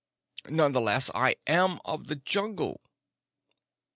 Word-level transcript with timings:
None 0.49 0.71
the 0.71 0.81
less, 0.81 1.11
I 1.13 1.35
am 1.45 1.79
of 1.85 2.07
the 2.07 2.15
Jungle!" 2.15 2.81